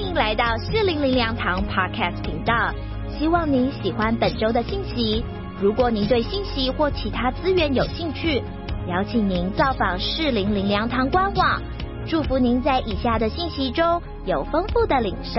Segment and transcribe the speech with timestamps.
[0.00, 2.74] 欢迎来到四零零粮堂 Podcast 频道，
[3.18, 5.22] 希望您喜欢本周的信息。
[5.60, 8.42] 如果您对信息或其他资源有兴趣，
[8.88, 11.62] 邀请您造访四零零粮堂官网。
[12.08, 15.38] 祝福您在以下的信息中有丰富的领受。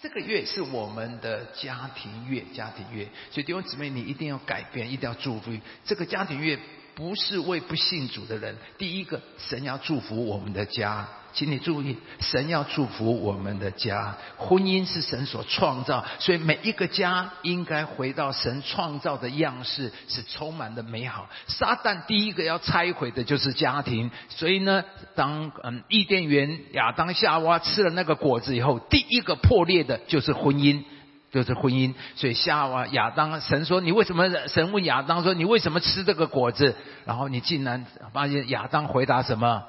[0.00, 5.52] 这个月是我们的家庭月，家庭月，所以弟兄姊妹，你一定要改变，一定要祝福。
[5.84, 6.58] 这个家庭月
[6.96, 11.06] 不是为不信主的人，第一个，神要祝福我们的家。
[11.32, 14.16] 请你注意，神要祝福我们的家。
[14.36, 21.28] 婚姻是神所创造，所以每一个家应该回到神创造的样式，是充满的美好。
[21.46, 24.82] 撒旦第一个要拆毁的就是家庭，所以呢，
[25.14, 30.82] 当嗯伊甸园亚当夏娃吃了那个果子以后，第一个破裂的就是婚姻，
[31.30, 31.94] 就是婚姻。
[32.16, 34.28] 所以夏娃亚当，神说你为什么？
[34.48, 36.74] 神问亚当说你为什么吃这个果子？
[37.04, 39.62] 然后你竟然发现亚当回答什么？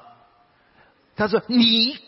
[1.16, 1.98] 他说：“你，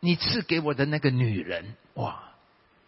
[0.00, 2.20] 你赐给我的那个女人，哇，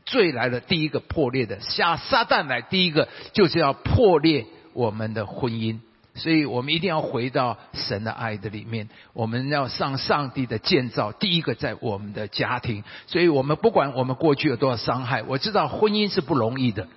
[0.04, 0.60] 罪来了。
[0.60, 5.80] 第一个破裂的，下撒旦来，第一个就是要破裂我们的婚姻。
[6.14, 11.12] 所以我们一定要回到神的爱的里面，我们要上上帝的建造。
[11.12, 12.82] 第一个在我们的家庭。
[13.06, 16.88] 所以我们不管我们过去有多少伤害，我知道婚姻是不容易的。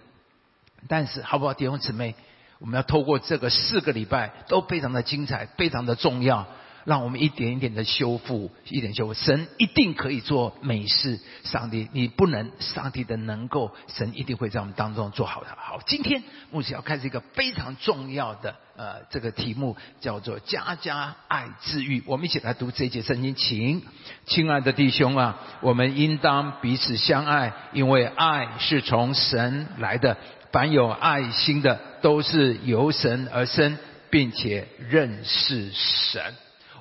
[0.88, 2.16] 但是好不好，弟兄姊妹，
[2.58, 6.48] 我们要透过这个四个礼拜都非常的精彩，非常的重要。”
[6.86, 9.14] 让我们一点一点的修复，一点修复。
[9.14, 15.48] 神一定可以做美事，上帝你不能，上帝的能够，神一定会在我们当中做好的。
[15.58, 22.04] 好，今天牧师要开始一个非常重要的呃这个题目，叫做“家家爱治愈”。
[22.08, 23.84] 我们一起来读这节圣经，请
[24.26, 30.18] 亲爱的弟兄啊，我们应当彼此相爱，因为爱是从神来的。
[30.52, 33.78] 凡有爱心的，都是由神而生，
[34.10, 36.22] 并且认识神。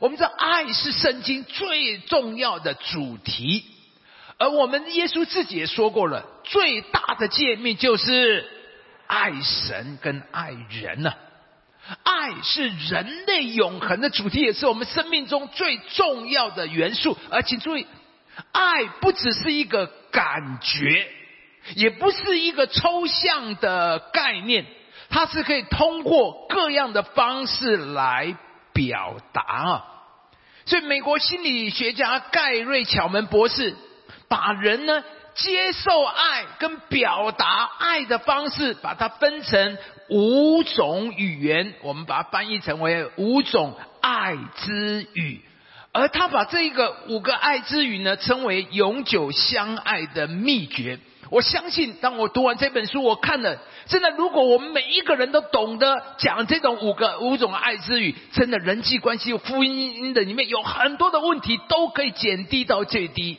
[0.00, 3.66] 我们知道爱是圣经最重要的主题，
[4.38, 8.48] 而我们耶稣自己也说过了，最大的诫命就是
[9.06, 11.12] 爱神跟爱人呢。
[12.02, 17.18] 爱是人类永恒的主题，也是我们生命中最重要的元素。
[17.30, 17.86] 而请注意，
[18.52, 21.08] 爱不只是一个感觉，
[21.74, 24.64] 也不是一个抽象的概念，
[25.10, 28.34] 它是可以通过各样的方式来。
[28.72, 29.84] 表达啊，
[30.70, 33.74] 所以美国心理学家盖瑞巧门博士
[34.28, 35.02] 把人呢
[35.34, 39.76] 接受爱跟表达爱的方式，把它分成
[40.10, 45.40] 五种语言，我们把它翻译成为五种爱之语，
[45.90, 51.00] 而他把这一个五个爱之语呢称为永久相爱的秘诀。
[51.30, 63.38] 我相信，当我读完这本书，我看了，真的，如果我们每一个人都懂得讲这种五个五种爱之语，真的人际关系、福音的里面有很多的问题都可以减低到最低。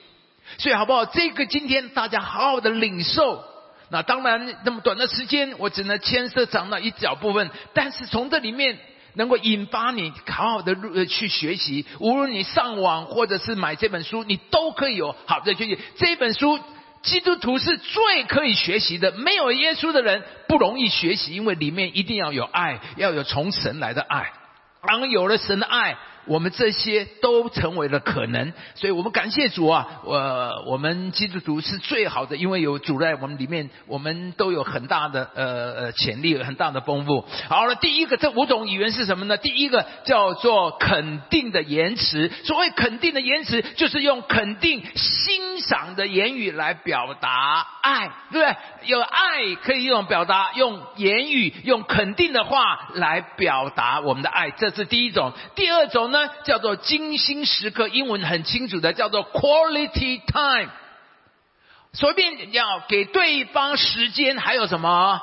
[0.58, 1.06] 所以，好不好？
[1.06, 3.44] 这个今天大家好好的领受。
[3.90, 8.80] 那当然，那么短的时间，我只能牵涉讲到一小部分，但是从这里面
[9.16, 11.86] 能够引发你好好的去学习。
[12.00, 16.58] 无论你上网或者是买这本书，你都可以有好的学习这本书。
[17.02, 24.32] 基督徒是最可以学习的，没有耶稣的人不容易学习，因为里面一定要有爱，要有从神来的爱，
[24.88, 25.98] 当有了神的爱。
[26.26, 30.02] 我们这些都成为了可能，所以我们感谢主啊！
[30.04, 37.26] 我我们基督徒是最好的，因为有主在我们里面，我们都有很大的呃呃潜力，很大的丰富。
[37.50, 39.38] 好了，第一个这五种语言是什么呢？
[39.38, 42.30] 第一个叫做肯定的言辞。
[42.44, 48.56] 所谓肯定的言辞，就是用肯定、欣赏的言语来表达爱，对不对？
[48.84, 55.34] 有爱可以用表达，用言语、用肯定的话来表达我们的爱，这是第一种。
[55.56, 56.11] 第二种。
[56.12, 60.70] 呢，叫做精心时刻，英文很清楚的，叫做 quality time。
[61.94, 65.20] 随便要给对方时间，还有什么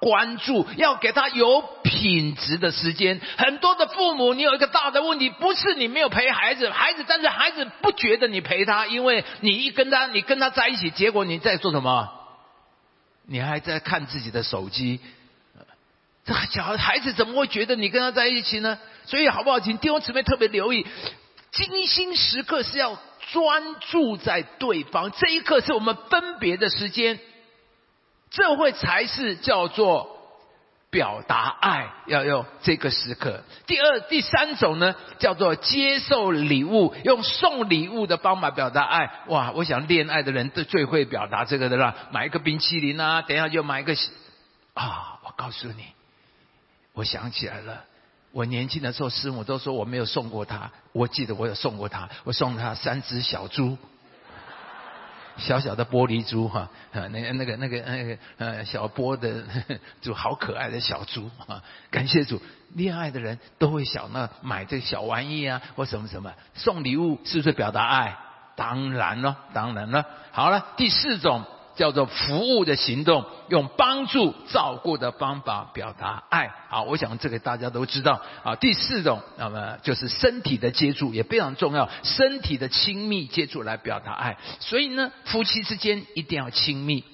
[0.00, 0.66] 关注？
[0.76, 3.20] 要给他有品质的时间。
[3.36, 12.08] 很多的父母，你有一个大的问题，不是你没有陪孩子，孩子，但是孩子不觉得你陪他，因为你一跟他，你跟他在一起，结果你在做什么？
[13.26, 15.00] 你还在看自己的手机。
[16.24, 18.78] 这小孩子怎么会觉得你跟他在一起呢？
[19.04, 19.60] 所以好不好？
[19.60, 20.86] 请弟兄姊妹特别留意，
[21.50, 22.98] 精心时刻是要
[23.32, 27.18] 专注在对方，这一刻是我们分别的时间，
[28.30, 30.18] 这会才是叫做
[30.90, 33.42] 表达爱，要用这个时刻。
[33.66, 39.10] 第二、第三种呢，叫做接受礼物，用送礼物的方法表达爱。
[39.28, 43.94] 哇，我想恋爱的人都最会表达这个的啦，买一个冰淇淋啊，等一下就买一个
[44.74, 45.86] 啊，我告诉你。
[46.94, 47.84] 我想起来了，
[48.32, 50.70] 我年轻的时候，师母都说我没有送过他。
[50.92, 53.76] 我记得我有送过他，我送他三只小猪，
[55.36, 59.44] 小小的玻璃珠哈，那个那个那个那个呃小波的，
[60.00, 61.62] 就好可爱的小猪啊！
[61.90, 62.40] 感谢主，
[62.74, 68.16] 恋爱的人都会想那买这小玩意啊，或什么什么送礼物，是不是表达爱？
[68.56, 70.06] 当然了，当然了。
[70.30, 71.44] 好了，第四种。
[71.74, 76.52] 叫做服务的行动，用帮助、照顾的方法表达爱。
[76.68, 78.56] 好，我想这个大家都知道啊。
[78.56, 84.36] 第四种，那么就是身体的接触也非常重要，身体的亲密接触来表达爱。
[84.60, 87.04] 所以呢，夫妻之间一定要亲密。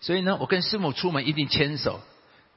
[0.00, 2.00] 所以呢，我跟师母出门一定牵手。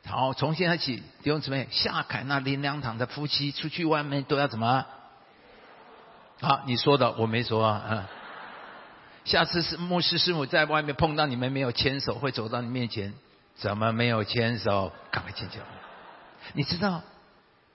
[0.07, 4.85] 好，从现在起，弟兄姊妹，夏凯那林良堂的夫妻出去外面都要怎么？
[6.41, 7.83] 好，你说的我没说啊。
[7.87, 8.03] 嗯。
[9.23, 13.13] 下次是牧师师母在外面碰到你们没有牵手，会走到你面前，
[13.55, 14.91] 怎么没有牵手？
[15.11, 15.59] 赶快牵手！
[16.53, 17.03] 你知道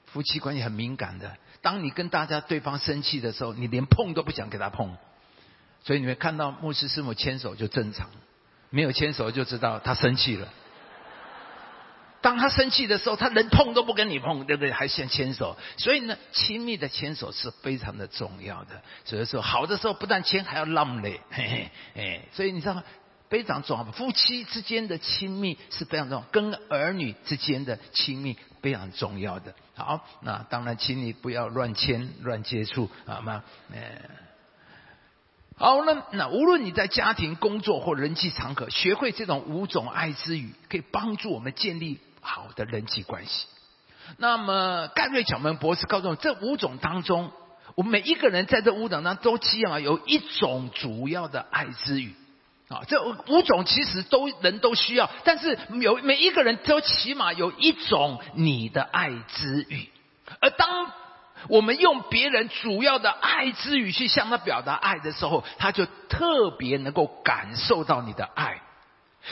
[0.06, 4.96] 夫妻关系很敏感的，当你跟大家对方生气的时候，你连碰都不想给他碰，
[5.84, 8.10] 所以你们看到牧师师母牵手就正常，
[8.70, 10.48] 没有牵手就知道他生气了。
[12.26, 14.73] 当他生气的时候，他连碰都不跟你碰，对不对？
[14.73, 18.82] 还先牵手，所以呢，亲密的牵手是非常的重要的。
[19.05, 22.82] 所以说，好的时候不但牵，还要浪嘞，嘿嘿，哎，所以你知道吗？
[23.28, 23.84] 非常重要。
[23.93, 29.55] 夫妻之间的亲密是非常重要，跟儿女之间的亲密非常重要的。
[29.76, 33.44] 好，那当然，请你不要乱牵、乱接触，好吗？
[33.72, 34.02] 哎，
[35.56, 42.00] 好了，那无论你在家庭、工作或人际场合，学会这种五种爱之语，可以帮助我们建立。
[42.26, 43.46] 好的人际关系。
[44.19, 47.31] 那么盖瑞角门博士告诉我，这五种当中，
[47.75, 52.14] 我们每一个人在这五种当中都起码有一种主要的爱之语。
[52.69, 59.88] 啊，这五种其实都人都需要，但是有每一个人都起码有一种你的爱之语。
[60.40, 60.90] 而当
[61.49, 68.61] 我们用别人主要的爱之语去向他表达爱的时候，他就特别能够感受到你的爱。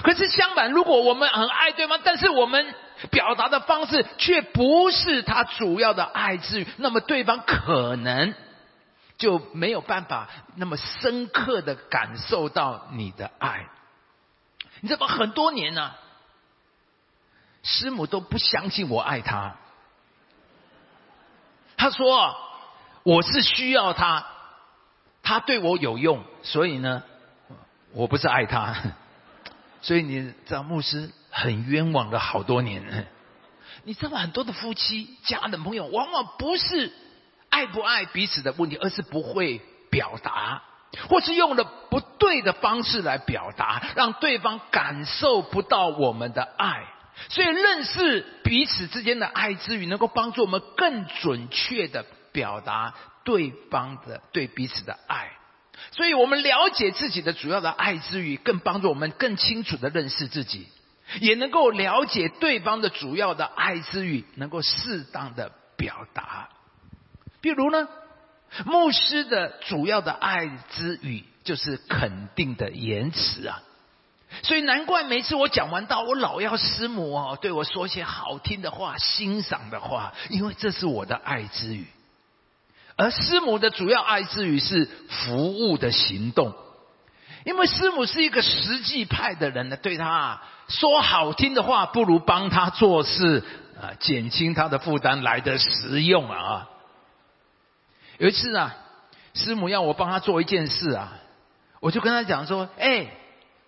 [0.03, 2.75] 可是相反，如果我们很爱对方，但是我们
[3.11, 8.35] 表达的方式却不是他主要的爱之，那么对方可能
[9.17, 13.67] 就没有办法那么深刻的感受到你的爱。
[14.81, 15.15] 你知道吗？
[15.15, 15.93] 很多年呢，
[17.63, 19.55] 师母都不相信我爱他。
[21.77, 22.37] 他说
[23.05, 24.27] 我是需要他，
[25.23, 27.03] 他对我有用，所以呢，
[27.93, 28.75] 我不是爱他。
[29.85, 33.07] 所以你知道牧师很冤枉了好多年。
[33.83, 36.91] 你知道很多的夫妻、家人、朋友，往往不是
[37.51, 39.61] 爱不爱彼此的问题，而是不会
[39.91, 40.63] 表达，
[41.11, 46.87] 或是用了不对的方式来表达，让对方感受不到我们的爱。
[47.29, 55.31] 所以认识彼此之间的爱之语，能够帮助我们更准确的表达对方的对彼此的爱。
[55.97, 60.67] 所以我们了解自己的主要的爱之语，更帮助我们更清楚的认识自己，
[61.21, 66.49] 也能够了解对方的主要的爱之语，能够适当的表达。
[67.41, 67.87] 比如呢，
[68.67, 73.63] 牧师的主要的爱之语就是肯定的言辞啊，
[74.43, 81.87] 所以难怪每次我讲完道，我老要师母哦对我说些好听的话、欣赏的话，因为这是我的爱之语。
[82.97, 86.55] 而师母的主要爱之语是服务的行动，
[87.45, 93.43] 因为师母是一个实际派的人呢，对他说好听的话，不如帮他做事
[93.81, 96.69] 啊，减轻他的负担来的实用啊。
[98.19, 98.77] 有一次啊，
[99.35, 101.15] 师母要我帮他做一件事啊，
[101.81, 103.09] 我就跟他讲说：“哎，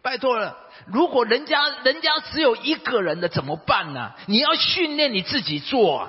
[0.02, 4.12] 拜托了，如果人家人家只有一个人的怎么办呢？
[4.26, 6.08] 你要训练你自己做。”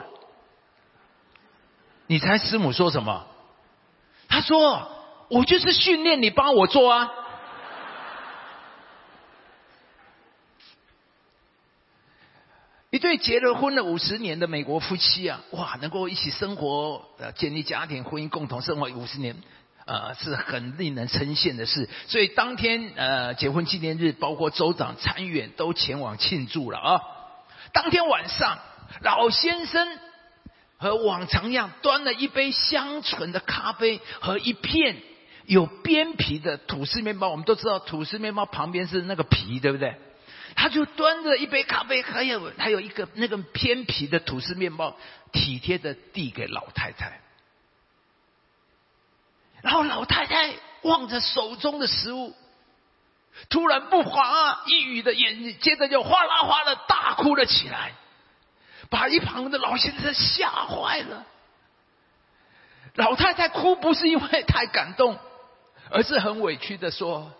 [2.08, 3.28] 你猜师母说什么？
[4.30, 4.90] 他说
[5.32, 7.10] ：“我就是训练你帮我做啊。”
[12.90, 19.36] 一对结了婚了五十年的美国夫妻啊，哇，能够一起生活、建立家庭、婚姻共同生活五十年，
[19.86, 21.90] 呃，是很令人称羡的事。
[22.08, 27.02] 所以当天呃结婚纪念日，包括州长、参议员都前往庆祝了啊。
[27.74, 28.60] 当天晚上，
[29.02, 29.88] 老先生。
[30.78, 35.02] 和往常一样，端了一杯香醇的咖啡和一片
[35.46, 37.30] 有边皮的吐司面包。
[37.30, 39.96] 我们都知道，吐司面包旁边是那个皮，对不对？
[40.56, 44.96] 他就端着一杯咖啡，还有还有一个那个偏皮的吐司面包，
[45.32, 47.22] 体贴的递给老太太。
[49.62, 50.54] 然后老太太
[50.84, 52.36] 望着手中的食物，
[53.50, 57.94] 突然不话一语的眼，接着就哗啦哗啦大哭了起来。
[58.90, 61.26] 把一旁的老先生吓坏了。
[62.96, 65.20] 老太太哭不是因为太感动，
[65.92, 67.32] 而是很委屈的说：“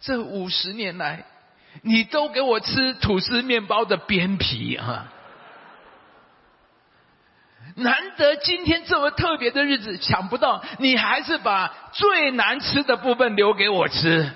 [0.00, 1.24] 这五十年来，
[1.82, 5.12] 你都给我吃吐司面包的边皮啊！
[7.76, 14.30] 难得今天这么特别的日子，想不到你还是把最难吃的部分留给我吃。”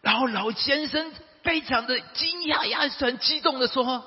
[0.00, 4.04] 然后老先生非常的惊讶呀，很激动的说：“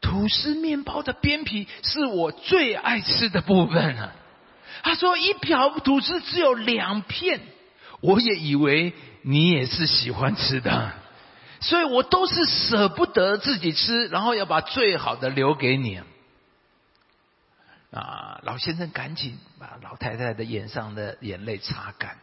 [0.00, 4.12] 吐司面包的边皮是我最爱吃的部分啊！”
[4.82, 7.40] 他说：“一瓢吐司只有两片，
[8.00, 10.92] 我也以为你也是喜欢吃的，
[11.60, 16.00] 所以我都是舍不得自己吃，然后要把最好的留给你。”
[17.92, 22.16] 啊，老先生赶紧把老太太的眼上的眼泪擦干，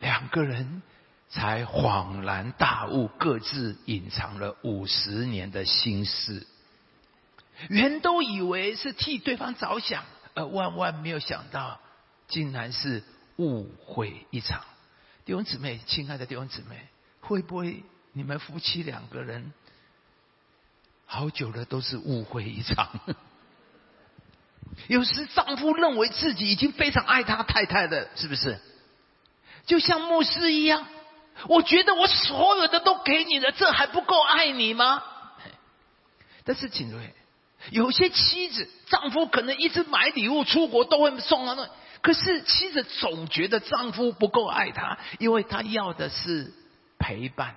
[0.00, 0.82] 两个人。
[1.28, 6.46] 才恍然大悟，各自隐藏了五十年的心事。
[7.68, 10.04] 原都以为是替对方着想，
[10.34, 11.80] 而万万没有想到，
[12.28, 13.02] 竟然是
[13.36, 14.62] 误会一场。
[15.24, 16.86] 弟兄姊妹，亲爱的弟兄姊妹，
[17.20, 19.52] 会不会你们夫妻两个人
[21.06, 23.00] 好久了都是误会一场？
[24.88, 28.60] 有时丈夫认为自己已经非常爱他太太的，是不是？
[29.66, 30.86] 就像牧师一样。
[31.48, 35.02] 我觉得我所有的都给你了，这还不够爱你吗？
[36.44, 37.08] 但是请注意，
[37.70, 41.68] 有些妻子丈夫可能一直买礼物出国都会送啊，那
[42.02, 46.52] 可是妻子总觉得丈夫不够爱她，因为她要的是
[46.98, 47.56] 陪伴，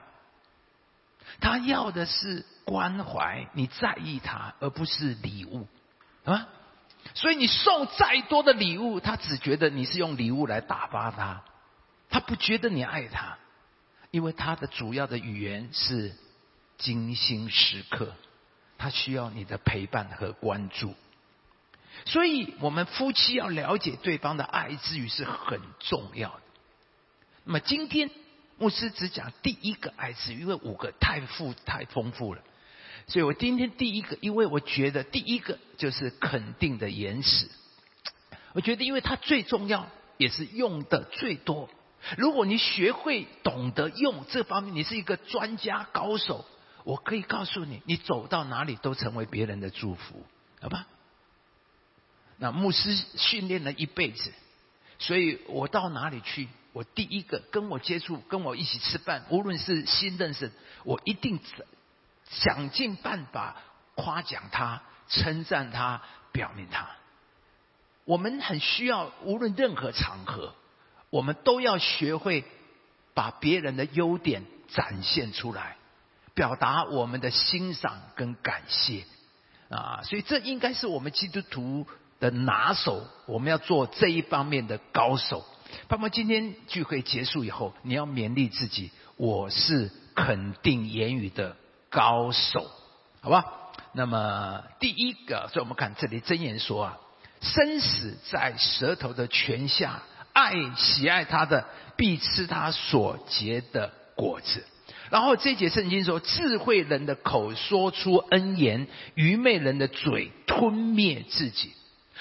[1.40, 5.68] 她要的是关怀，你在意她，而不是礼物
[6.26, 6.48] 啊。
[7.14, 11.44] 所以你送再多的礼物，他只觉得你是用礼物来打发他，
[12.10, 13.38] 他不觉得你爱他。
[14.12, 16.14] 因为他的主要的语言是
[16.78, 18.16] 精心时刻，
[18.78, 20.96] 他需要你的陪伴和关注，
[22.06, 26.42] 所以我们夫妻要了解对方的爱之语是很重要的。
[27.44, 28.10] 那么今天
[28.58, 32.42] 牧师只讲第一个爱之语，因为五个太富太丰富了，
[33.08, 37.50] 所以我今天第一个，因为我觉得第一个就是肯定的言辞，
[38.54, 39.88] 我觉得因为它最重要，
[40.18, 41.70] 也是用的最多。
[42.18, 46.46] 如果你学会懂得用这方面，你是一个专家高手，
[46.84, 50.26] 我可以告诉你，你走到哪里都成为别人的祝福，
[50.62, 50.88] 好吧？
[52.38, 54.32] 那牧师训练了一辈子，
[54.98, 60.52] 所以我到哪里去，我第一个跟我接触、跟我一起吃饭，无论是新认识，
[60.86, 61.40] 我一定
[62.30, 63.58] 想尽办法
[63.96, 66.02] 夸奖他、称赞他、
[66.32, 66.90] 表明他。
[68.06, 70.56] 我们很需要，无论任何场合。
[71.10, 72.44] 我们都要学会
[73.14, 75.76] 把别人的优点展现出来，
[76.36, 79.06] 表达我们的欣赏跟感谢
[79.70, 80.02] 啊！
[80.04, 81.88] 所以这应该是我们基督徒
[82.20, 85.44] 的拿手，我们要做这一方面的高手。
[85.88, 91.58] 爸爸，今天聚会结束以后，你要勉励自己，我是肯定言语的
[91.90, 92.70] 高手，
[93.22, 93.46] 好吧？
[93.94, 96.98] 那么第一个，所以我们看这里真言说啊，
[97.42, 100.04] 生死在舌头的泉下。
[100.40, 101.66] 爱喜爱他的，
[101.98, 104.66] 必吃他所结的果子。
[105.10, 111.74] 然后这节圣经说，智慧人的口说出恩言，愚昧人的嘴吞灭自己。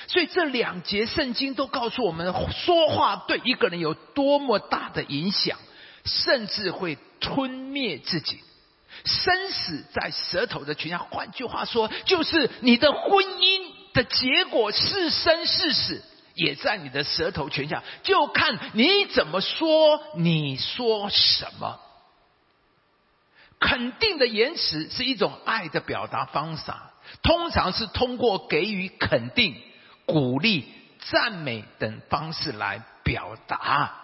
[0.09, 5.59] 所以这两节圣经都告诉我们，说话对一个人有多么大的影响，
[6.05, 8.41] 甚至会吞灭自己。
[9.05, 10.99] 生死在舌头的泉下。
[10.99, 13.61] 换句话说，就是你的婚姻
[13.93, 16.03] 的结果是生是死。
[16.39, 21.81] 也在你的舌头泉下，就看你怎么说，你说什么。
[23.59, 26.93] 肯定的言辞是一种爱的表达方法，
[27.23, 29.61] 通常是通过给予肯定、
[30.07, 30.65] 鼓励、
[31.11, 33.97] 赞美等方式来表达。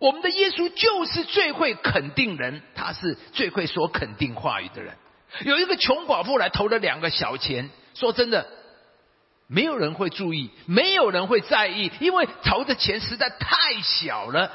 [0.00, 4.96] 我们的耶稣就是最会肯定人，他是最会说肯定话语的人。
[5.44, 8.57] 有一个穷寡妇来投了两个小钱，说真的。
[9.48, 14.52] 没有人会注意，没有人会在意，因为投的钱实在太小了。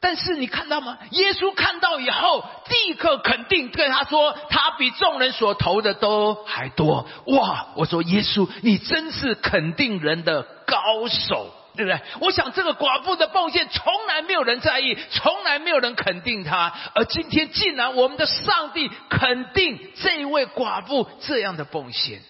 [0.00, 0.98] 但是你看到吗？
[1.12, 7.68] 耶稣看到以后，立刻肯定对他说：“他比众人所投的都还多。”哇！
[7.74, 12.00] 我说耶稣，你真是肯定人的高手，对不对？
[12.20, 22.20] 我想这个寡妇的奉献从来没有人在意，从来没有人肯定他，而今天竟然我们的上帝肯定这位寡妇这样的奉献。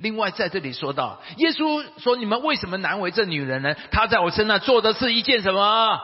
[0.00, 3.74] 另外，在这里说到，耶稣说：“你们为什么难为这女人呢？
[3.90, 6.00] 她在我身上做的是一件什么？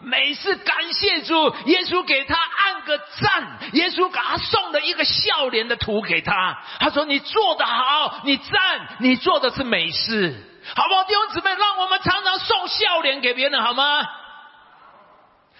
[0.00, 6.58] 每次感谢主，耶稣给她按个赞，耶稣给她送了一个笑脸的图给她。
[6.80, 10.34] 他说：“你做得好，你赞，你做的是美事，
[10.74, 14.06] 好不好？”弟兄姊妹，让我们常常送笑脸给别人，好吗？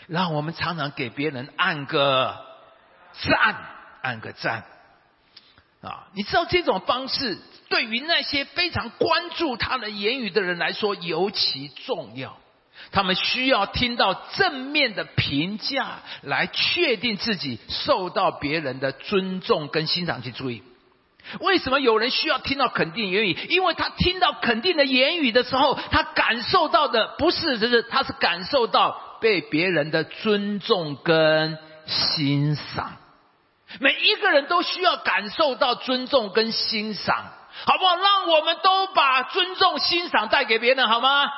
[0.09, 2.37] 让我们常常给别人按个
[3.13, 3.57] 赞，
[4.03, 4.65] 按个赞。
[5.83, 7.39] 啊，你知道这种方式
[7.73, 12.37] 对于那些非常关注他的言语的人来说尤其重要。
[12.91, 20.21] 他们需要听到正面的评价，来确定自己受到别人的尊重跟欣赏。
[20.23, 20.63] 去注意，
[21.41, 23.39] 为什么有人需要听到肯定言语？
[23.49, 32.99] 因为他听到肯定的言语的时候，他感受到的不是，就是他是感受到被别人的尊重跟欣赏。
[33.81, 37.33] 每一个人都需要感受到尊重跟欣赏，
[37.67, 37.97] 好不好？
[37.97, 41.31] 让我们都把尊重、欣赏带给别人，好吗？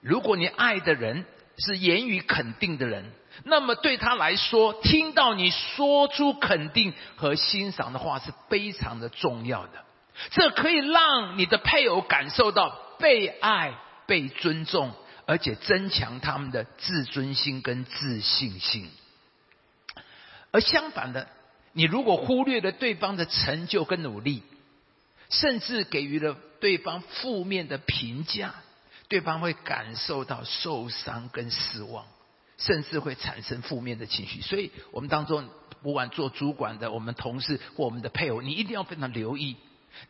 [0.00, 1.24] 如果你爱的人
[1.58, 3.12] 是言语肯定的人，
[3.44, 9.84] 那么对他来说，听到你说出肯定和欣赏的话是非常的重要的。
[10.30, 13.74] 这可以让你的配偶感受到被爱、
[14.06, 14.92] 被尊重，
[15.26, 18.90] 而且增强他们的自尊心跟自信心。
[20.52, 21.26] 而相反的，
[21.74, 24.42] 你如果忽略了对方的成就跟努力，
[25.28, 28.54] 甚至给予了对方负面的评价，
[29.08, 32.06] 对方会感受到受伤跟失望，
[32.58, 34.40] 甚至会产生负面的情绪。
[34.40, 35.48] 所以，我们当中
[35.82, 39.56] 不管做主管的，我们同事或我们的配偶，你一定要非常留意。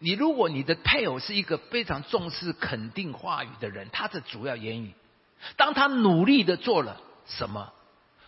[0.01, 4.93] 你如果你的配偶是一个非常重视肯定话语的人，他的主要言语，
[5.57, 7.73] 当他努力的做了什么，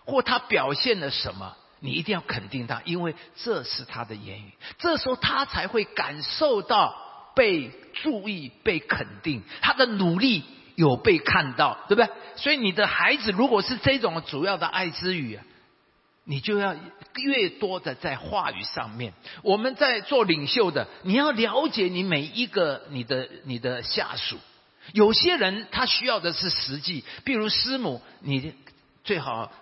[0.06, 1.54] 或他表现了什么。
[1.86, 6.92] 你一定要肯定他，因为这是他的言语，这时候他才会感受到
[7.36, 10.42] 被注意、被肯定，他的努力
[10.74, 12.10] 有被看到，对不对？
[12.34, 15.38] 所以你的孩子如果是这种主要的爱之语，
[16.24, 16.74] 你就要
[17.14, 19.12] 越多的在话语上面。
[19.42, 24.36] 我们在做领袖的，你要了解你每一个你的你的下属，
[24.92, 28.52] 有些人他需要的是实际，比如师母，你
[29.04, 29.52] 最好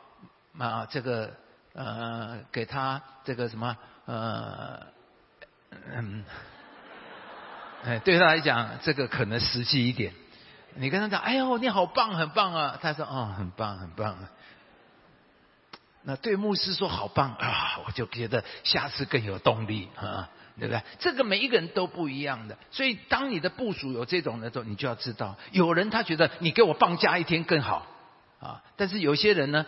[0.58, 1.34] 啊这个。
[1.74, 4.87] 呃，给他这个什么呃，
[5.92, 6.24] 嗯，
[7.84, 10.14] 哎，对他来讲，这个可能实际一点。
[10.76, 12.78] 你跟他讲，哎呦，你好棒，很棒啊！
[12.80, 14.16] 他说，哦，很棒，很棒。
[16.02, 20.80] 那对牧师说好棒啊，我就觉得下次更有动力啊，对不对？
[21.00, 27.84] 这个每一个人都不一样的，所以当你的部署有这种的时候，你就要知道，有人他觉得你给我放假一天更好
[28.38, 29.66] 啊，但是有些人呢。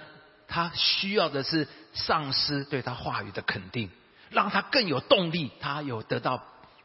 [0.48, 1.66] 他需要的是
[1.96, 3.90] 上司对他话语的肯定，
[4.30, 6.40] 让他更有动力，他有得到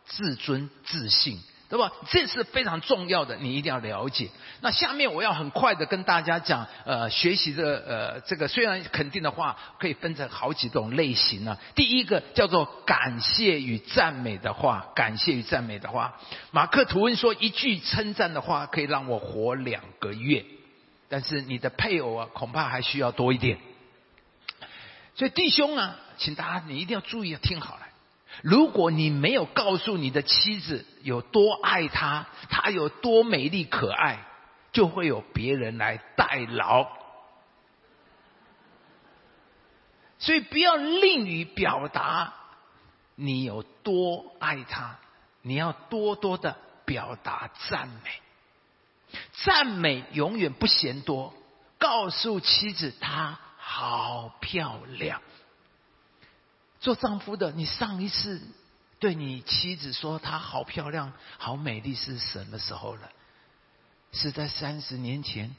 [0.06, 1.38] 自尊自信，
[1.69, 1.91] 对吧？
[2.10, 4.30] 这是非常重要的，你一定要了解。
[4.62, 11.58] 那下面我要很快的跟大家讲，呃，学习的呃这个虽然肯定的话，可以分成好几种类型呢。
[11.76, 16.17] 第一个叫做感谢与赞美的话，感谢与赞美的话。
[16.52, 20.45] 马克吐温说，一句称赞的话可以让我活两个月。
[21.10, 23.58] 但是你的配偶啊，恐怕还需要多一点。
[25.21, 27.81] 所以弟兄啊，请大家你一定要注意，听好了。
[28.41, 34.25] 如果你没有告诉你的妻子有多爱她，她有多美丽可爱，
[34.71, 36.88] 就会有别人来代劳。
[40.17, 42.34] 所以不要吝于表达
[43.13, 44.97] 你有多爱她，
[45.43, 49.19] 你要多多的表达赞美。
[49.43, 51.31] 赞美永远不嫌多，
[51.77, 53.38] 告诉妻子她
[53.73, 55.21] 好漂亮。
[56.81, 58.41] 做丈夫的，你上一次
[58.99, 63.10] 对你妻子说她好漂亮、好美丽是什么时候了？
[64.12, 65.55] 是在三十年前，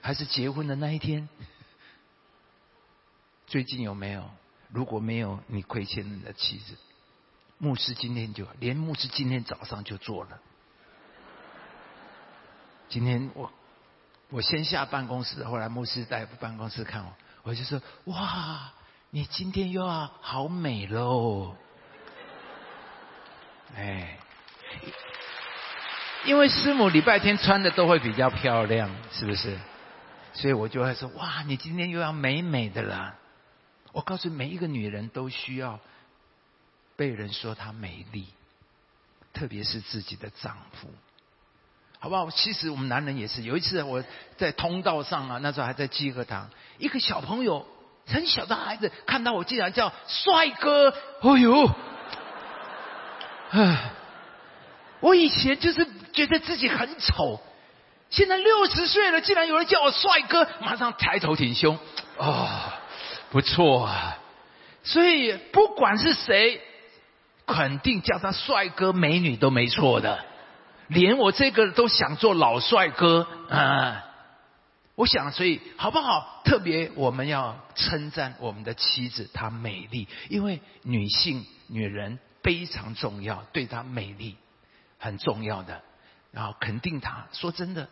[0.00, 1.28] 还是结婚的那一天？
[3.46, 4.30] 最近有没有？
[4.70, 6.74] 如果没有，你亏欠你的妻子。
[7.58, 10.40] 牧师今天就连牧师今天早上就做了。
[12.88, 13.52] 今天我
[14.30, 17.12] 我先下办公室，后来牧师在办公室看我，
[17.46, 18.72] 我就说：哇，
[19.10, 21.54] 你今天又要好美喽！
[23.76, 24.18] 哎，
[26.24, 29.56] 因为师母礼拜天穿的都会比较漂亮，是不是？
[30.34, 33.14] 所以我就会说：哇，你今天又要美美的啦！
[33.92, 35.78] 我告诉每一个女人都需要
[36.96, 38.26] 被人说她美丽，
[39.32, 40.90] 特别是自己的丈夫。
[42.06, 42.30] 好不好？
[42.30, 43.42] 其实我们男人也是。
[43.42, 44.00] 有一次我
[44.36, 47.66] 在通道上啊，那时候还在集合堂，一个小朋友，
[48.06, 51.68] 很小的孩子，看到我竟然叫帅哥，哦呦！
[53.50, 53.90] 唉，
[55.00, 57.40] 我以前就是觉得自己很丑，
[58.08, 61.76] 现在六十岁了，竟然有人叫我帅哥，马上抬头挺胸，
[62.18, 62.48] 哦，
[63.30, 64.16] 不错啊。
[64.84, 66.60] 所以不管是谁，
[67.48, 70.24] 肯定叫他帅哥美女都没错的。
[70.88, 74.02] 连我这个都想做老帅哥啊！
[74.94, 76.40] 我想，所以好不好？
[76.44, 84.36] 特别我们要称赞我们的妻子，她美丽，因为女性、女人非常重要，对她美丽
[84.98, 85.82] 很重要的。
[86.32, 87.26] 然后肯定她。
[87.32, 87.88] 说真的，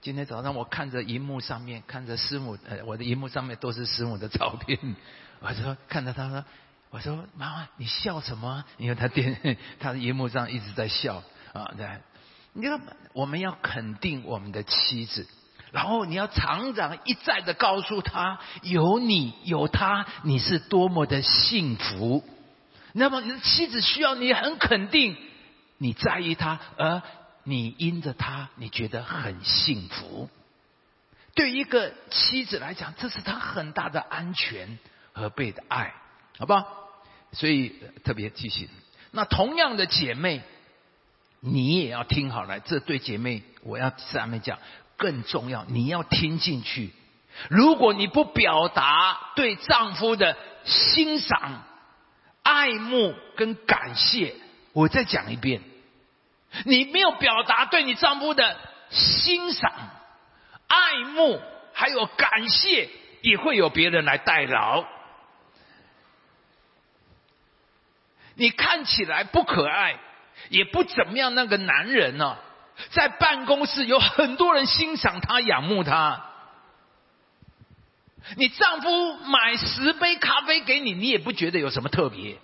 [0.00, 4.78] 今天早上我看着荧幕上面，看着师母，呃，我的荧幕上面都是师母的照片。
[5.38, 6.44] 我说看着她说，
[6.90, 8.64] 我说妈妈，你笑什么？
[8.78, 11.86] 因为她电， 她的荧幕上一直在笑啊，对。
[12.60, 12.80] 你看，
[13.12, 15.28] 我们要肯定我们的妻子，
[15.70, 22.24] 然后你要常常一再的告诉他，有你有他，你是多么的幸福。
[22.94, 25.16] 那么你的妻子需要你很肯定，
[25.76, 27.00] 你在意他，而
[27.44, 30.28] 你因着他，你觉得很幸福。
[31.36, 34.80] 对一个妻子来讲，这是他很大的安全
[35.12, 35.94] 和被的爱，
[36.36, 36.66] 好不好？
[37.30, 38.68] 所以特别提醒。
[39.12, 40.42] 那同样的姐妹。
[41.40, 44.58] 你也要听好了，这对姐妹，我要下面讲
[44.96, 46.90] 更重要，你要听进去。
[47.48, 51.62] 如果你不表达对丈夫的欣赏、
[52.42, 54.34] 爱慕跟感谢，
[54.72, 55.62] 我再讲一遍，
[56.64, 58.56] 你没有表达对你丈夫的
[58.90, 59.72] 欣赏、
[60.66, 61.40] 爱慕
[61.72, 62.88] 还有感谢，
[63.22, 64.84] 也会有别人来代劳。
[68.34, 70.00] 你看起来不可爱。
[70.48, 72.36] 也不怎么样，那个男人呢，
[72.90, 76.24] 在办公室有很多人欣赏他、仰慕他。
[78.36, 82.38] 你丈夫买十杯咖啡给你，你也不觉得有什么特别。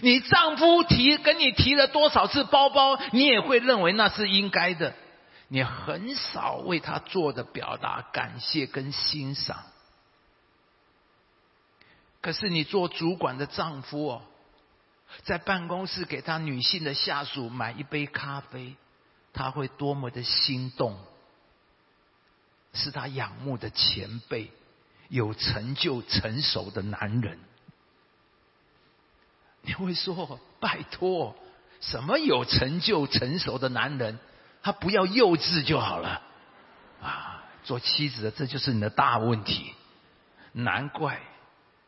[0.00, 4.94] 你丈夫提跟你提了多少次包包，你也会认为那是应该的。
[5.48, 9.58] 你很少为他做的表达感谢跟欣赏。
[12.22, 14.22] 可是你做主管的丈夫哦。
[15.22, 18.74] 在办公室给他女性的下属买一杯咖啡，
[19.32, 20.98] 他会多么的心动。
[22.74, 24.50] 是他仰慕的前辈，
[25.08, 27.38] 有成就、成熟的男人。
[29.60, 31.36] 你会说：“拜托，
[31.80, 34.18] 什么有成就、成熟的男人？
[34.62, 36.22] 他不要幼稚就好了。”
[37.02, 39.74] 啊，做妻子的这就是你的大问题。
[40.52, 41.20] 难怪。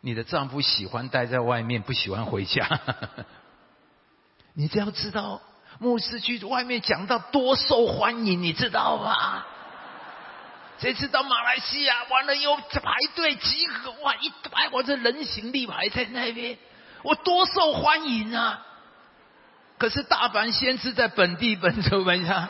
[0.04, 2.68] 你的丈夫喜欢待在外面，不喜欢回家。
[4.52, 5.40] 你只要知道，
[5.78, 9.46] 牧师去外面讲到多受欢迎，你知道吗？
[10.78, 12.82] 这次到马来西亚，完了又排
[13.16, 16.58] 队集合，哇，一排我这人行立牌在那边，
[17.02, 18.60] 我多受欢迎啊！
[19.78, 22.46] 可是大凡先知在本地本州本乡，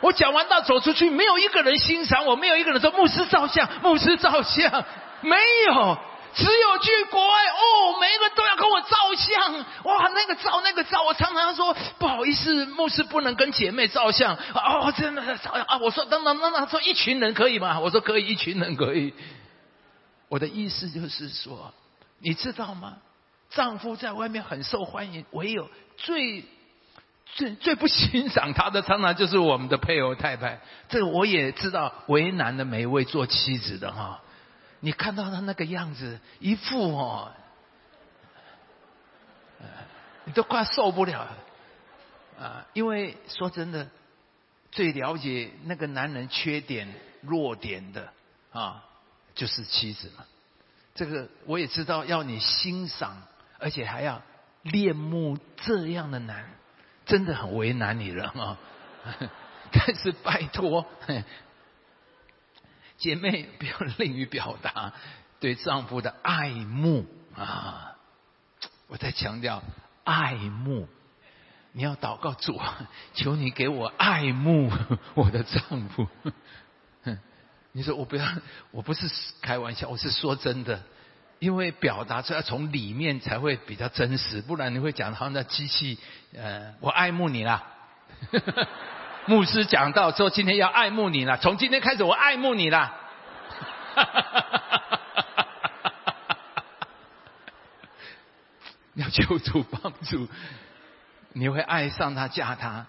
[0.00, 4.86] 我讲完到走出去，没有一个人欣赏我，没有一个人说牧师照相，牧师照相，
[5.20, 5.98] 没有。
[6.34, 17.80] 只有去国外哦，每一个都要跟我照相，哇，那个照那个照，我常常说不好意思，牧师不能跟姐妹照相，哦，真的照啊，我说等等等等，说一群人可以吗？
[17.80, 19.12] 我说可以，一群人可以。
[20.28, 21.72] 我的意思就是说，
[22.20, 22.98] 你知道吗？
[23.50, 26.44] 丈夫在外面很受欢迎，唯有最
[27.34, 30.60] 最最不欣赏他的，常常就是我们的配偶太太。
[30.88, 34.20] 这我也知道，为难的每一位做妻子的哈。
[34.80, 37.32] 你看到他那个样子，一副哦，
[40.24, 41.26] 你都快受不了
[42.38, 42.66] 啊！
[42.72, 43.88] 因为说真的，
[44.70, 48.12] 最了解那个男人缺点、弱点的
[48.52, 48.84] 啊，
[49.34, 50.24] 就是妻子嘛。
[50.94, 53.22] 这个我也知道，要你欣赏，
[53.58, 54.22] 而且还要
[54.62, 56.50] 恋慕这样的男，
[57.04, 58.58] 真的很为难你了啊！
[59.72, 60.86] 但是拜托。
[63.00, 64.92] 姐妹不要 吝于表达
[65.40, 67.96] 对丈夫的爱慕啊！
[68.88, 69.62] 我在强调
[70.04, 70.86] 爱慕，
[71.72, 72.60] 你要祷告主，
[73.14, 74.70] 求你给我爱慕
[75.14, 76.06] 我的丈夫。
[77.72, 78.26] 你说我不要，
[78.70, 79.08] 我不是
[79.40, 80.82] 开玩笑，我是说真的，
[81.38, 85.98] 因为表达出来从里面才会比较真实，不然你会讲好像那机器，
[86.34, 87.64] 呃，我爱慕你啦。
[89.26, 91.38] 牧师讲到说，今天要爱慕你了。
[91.38, 92.92] 从今天开始，我爱慕你了。
[98.94, 100.26] 要求主帮助，
[101.32, 102.86] 你会爱上他，嫁他。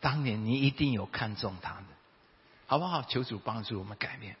[0.00, 1.84] 当年你一定有看中他的，
[2.66, 3.02] 好不好？
[3.02, 4.34] 求主帮助我们改变。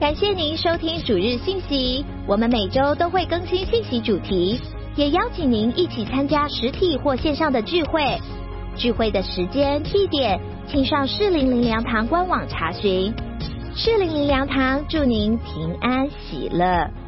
[0.00, 4.60] 感谢您收听主日信息，我们每周都会更新信息主题，
[4.96, 8.20] 也邀请您一起参加实体或线上的聚会。
[8.76, 10.40] 聚会的时间、地点。
[10.66, 13.12] 请上适龄灵粮堂官网查询。
[13.74, 17.03] 适龄灵粮堂祝您平安喜乐。